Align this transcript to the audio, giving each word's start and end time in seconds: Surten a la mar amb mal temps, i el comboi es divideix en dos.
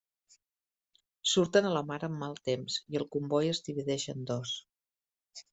Surten 1.33 1.69
a 1.69 1.73
la 1.75 1.83
mar 1.91 1.99
amb 2.09 2.19
mal 2.23 2.33
temps, 2.51 2.79
i 2.95 2.99
el 3.03 3.07
comboi 3.17 3.53
es 3.53 3.63
divideix 3.71 4.11
en 4.15 4.29
dos. 4.35 4.59